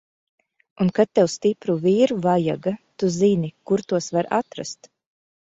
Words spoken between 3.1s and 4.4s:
zini, kur tos var